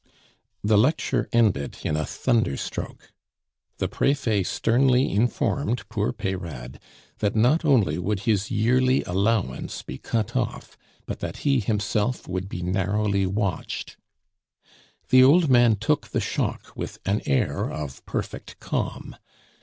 [0.63, 3.11] The lecture ended in a thunderstroke.
[3.77, 6.79] The Prefet sternly informed poor Peyrade
[7.19, 10.75] that not only would his yearly allowance be cut off,
[11.05, 13.95] but that he himself would be narrowly watched.
[15.09, 19.15] The old man took the shock with an air of perfect calm.